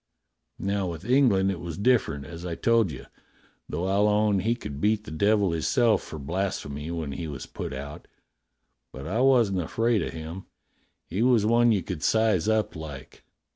[0.57, 3.05] Now with Eng land it was different, as I told you,
[3.69, 7.71] though I'll own he could beat the devil hisself for blasphemy when he was put
[7.71, 8.07] out.
[8.91, 10.47] But I wasn't afraid o' him;
[11.05, 13.23] he was one you could size up like.